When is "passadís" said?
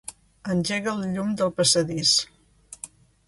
1.59-2.15